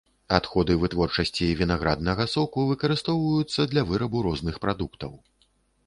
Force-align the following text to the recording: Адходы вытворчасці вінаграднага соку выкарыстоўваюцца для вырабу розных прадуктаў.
Адходы 0.35 0.77
вытворчасці 0.83 1.49
вінаграднага 1.59 2.27
соку 2.33 2.65
выкарыстоўваюцца 2.73 3.71
для 3.75 3.81
вырабу 3.95 4.27
розных 4.31 4.55
прадуктаў. 4.67 5.11